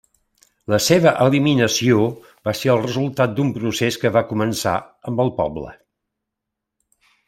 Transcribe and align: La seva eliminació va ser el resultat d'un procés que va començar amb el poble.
La 0.73 0.77
seva 0.85 1.11
eliminació 1.25 1.99
va 2.49 2.55
ser 2.61 2.73
el 2.77 2.81
resultat 2.87 3.37
d'un 3.41 3.53
procés 3.61 4.01
que 4.05 4.13
va 4.19 4.27
començar 4.35 4.75
amb 5.13 5.25
el 5.29 5.35
poble. 5.41 5.79